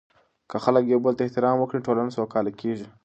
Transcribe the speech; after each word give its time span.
که 0.49 0.57
خلک 0.65 0.83
یو 0.87 0.99
بل 1.05 1.13
ته 1.17 1.23
احترام 1.27 1.55
ورکړي، 1.59 1.79
ټولنه 1.85 2.11
سوکاله 2.17 2.51
کیږي. 2.61 2.87